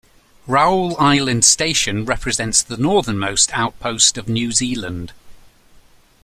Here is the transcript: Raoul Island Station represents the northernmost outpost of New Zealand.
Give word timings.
Raoul 0.47 0.97
Island 0.97 1.45
Station 1.45 2.05
represents 2.05 2.63
the 2.63 2.75
northernmost 2.75 3.51
outpost 3.53 4.17
of 4.17 4.27
New 4.27 4.51
Zealand. 4.51 5.13